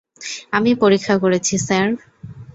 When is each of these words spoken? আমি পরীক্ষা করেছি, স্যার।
আমি 0.51 0.71
পরীক্ষা 0.75 1.15
করেছি, 1.17 1.53
স্যার। 1.59 1.87